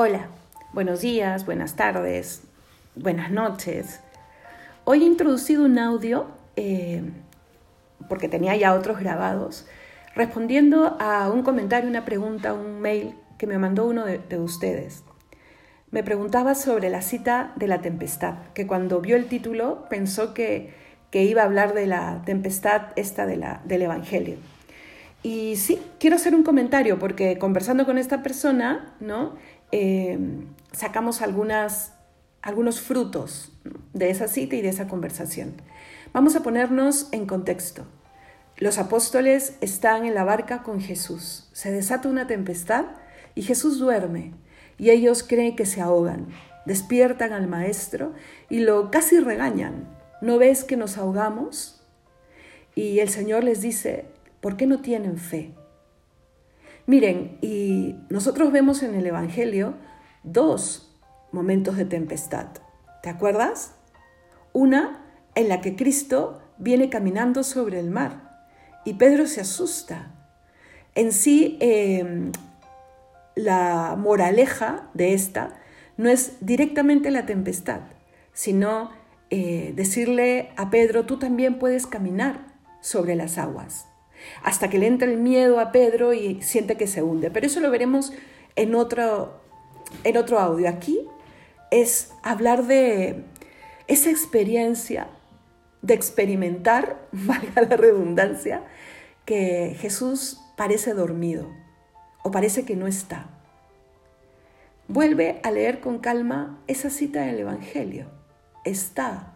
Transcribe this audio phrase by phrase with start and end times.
[0.00, 0.28] Hola,
[0.72, 2.42] buenos días, buenas tardes,
[2.94, 3.98] buenas noches.
[4.84, 7.02] Hoy he introducido un audio, eh,
[8.08, 9.66] porque tenía ya otros grabados,
[10.14, 15.02] respondiendo a un comentario, una pregunta, un mail que me mandó uno de, ustedes.
[15.90, 20.74] Me preguntaba sobre la cita de la tempestad, que cuando vio el título pensó que,
[21.10, 24.36] iba a hablar de la tempestad esta de la, del Evangelio.
[25.24, 29.34] Y sí, quiero hacer un comentario porque conversando con esta persona, ¿no?
[29.70, 31.92] Em, sacamos algunas,
[32.42, 33.52] algunos frutos
[33.92, 35.54] de esa cita y de esa conversación.
[36.12, 37.84] Vamos a ponernos en contexto.
[38.56, 41.48] Los apóstoles están en la barca con Jesús.
[41.52, 42.86] Se desata una tempestad
[43.34, 44.32] y Jesús duerme
[44.78, 46.28] y ellos creen que se ahogan.
[46.64, 48.14] Despiertan al maestro
[48.48, 49.86] y lo casi regañan.
[50.20, 51.80] ¿No ves que nos ahogamos?
[52.74, 54.06] Y el Señor les dice,
[54.40, 55.52] ¿por qué no tienen fe?
[56.88, 59.74] Miren, y nosotros vemos en el Evangelio
[60.22, 60.98] dos
[61.32, 62.46] momentos de tempestad.
[63.02, 63.74] ¿Te acuerdas?
[64.54, 65.04] Una
[65.34, 68.46] en la que Cristo viene caminando sobre el mar
[68.86, 70.14] y Pedro se asusta.
[70.94, 72.32] En sí, em,
[73.34, 75.60] la moraleja de esta
[75.98, 77.82] no es directamente la tempestad,
[78.32, 78.92] sino
[79.28, 82.46] eh, decirle a Pedro, tú también puedes caminar
[82.80, 83.88] sobre las aguas
[84.42, 87.30] hasta que le entra el miedo a Pedro y siente que se hunde.
[87.30, 88.12] Pero eso lo veremos
[88.56, 89.40] en otro,
[90.04, 90.68] en otro audio.
[90.68, 91.00] Aquí
[91.70, 93.24] es hablar de
[93.86, 95.08] esa experiencia,
[95.82, 98.62] de experimentar, valga la redundancia,
[99.24, 101.48] que Jesús parece dormido
[102.22, 103.28] o parece que no está.
[104.88, 108.06] Vuelve a leer con calma esa cita del Evangelio.
[108.64, 109.34] Está.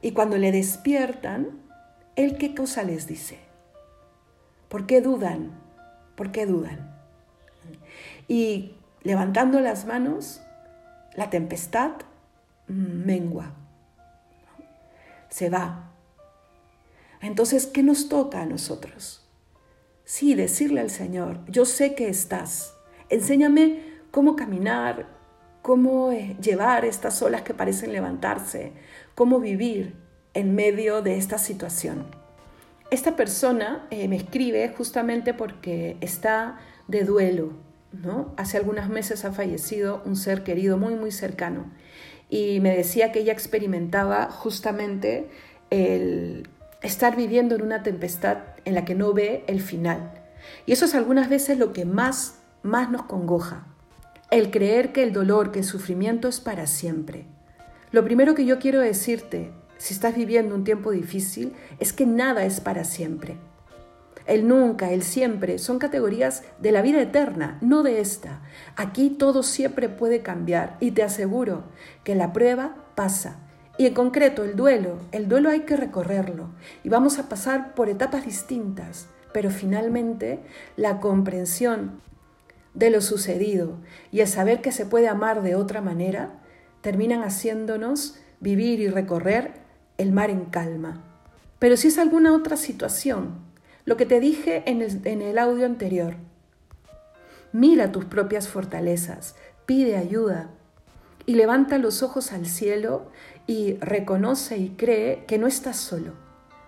[0.00, 1.60] Y cuando le despiertan,
[2.14, 3.45] ¿él qué cosa les dice?
[4.76, 5.52] ¿Por qué dudan?
[6.16, 6.94] ¿Por qué dudan?
[8.28, 8.74] Y
[9.04, 10.42] levantando las manos,
[11.14, 11.92] la tempestad
[12.66, 13.54] mengua,
[15.30, 15.94] se va.
[17.22, 19.26] Entonces, ¿qué nos toca a nosotros?
[20.04, 22.74] Sí, decirle al Señor, yo sé que estás,
[23.08, 25.06] enséñame cómo caminar,
[25.62, 28.74] cómo eh, llevar estas olas que parecen levantarse,
[29.14, 29.96] cómo vivir
[30.34, 32.25] en medio de esta situación.
[32.90, 37.52] Esta persona eh, me escribe justamente porque está de duelo,
[37.92, 38.32] ¿no?
[38.36, 41.72] Hace algunos meses ha fallecido un ser querido muy, muy cercano
[42.28, 45.28] y me decía que ella experimentaba justamente
[45.70, 46.48] el
[46.82, 50.12] estar viviendo en una tempestad en la que no ve el final.
[50.64, 53.66] Y eso es algunas veces lo que más, más nos congoja,
[54.30, 57.26] el creer que el dolor, que el sufrimiento es para siempre.
[57.90, 62.44] Lo primero que yo quiero decirte si estás viviendo un tiempo difícil, es que nada
[62.44, 63.36] es para siempre.
[64.26, 68.42] El nunca, el siempre son categorías de la vida eterna, no de esta.
[68.74, 71.64] Aquí todo siempre puede cambiar y te aseguro
[72.02, 73.38] que la prueba pasa.
[73.78, 76.48] Y en concreto el duelo, el duelo hay que recorrerlo
[76.82, 80.40] y vamos a pasar por etapas distintas, pero finalmente
[80.76, 82.00] la comprensión
[82.74, 83.76] de lo sucedido
[84.10, 86.40] y el saber que se puede amar de otra manera
[86.80, 89.65] terminan haciéndonos vivir y recorrer
[89.98, 91.02] el mar en calma.
[91.58, 93.34] Pero si es alguna otra situación,
[93.84, 96.16] lo que te dije en el, audio anterior,
[97.52, 100.50] mira tus propias fortalezas, pide ayuda
[101.24, 103.10] y levanta los ojos al cielo
[103.46, 106.12] y reconoce y cree que no estás solo,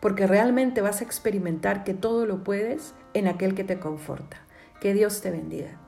[0.00, 4.38] porque realmente vas a experimentar que todo lo puedes en aquel que te conforta.
[4.80, 5.78] Que Dios te bendiga.